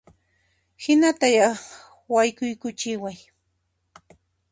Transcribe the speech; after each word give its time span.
Hinata 0.83 1.27
ya, 1.37 1.47
haykuykuchiway 2.09 3.17